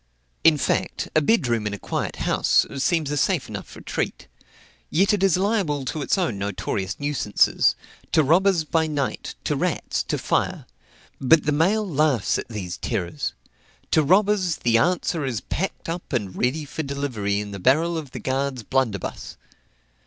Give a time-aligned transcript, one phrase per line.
[0.43, 4.25] In fact, a bed room in a quiet house, seems a safe enough retreat;
[4.89, 7.75] yet it is liable to its own notorious nuisances,
[8.11, 10.65] to robbers by night, to rats, to fire.
[11.19, 13.33] But the mail laughs at these terrors.
[13.91, 18.09] To robbers, the answer is packed up and ready for delivery in the barrel of
[18.09, 19.37] the guard's blunderbuss.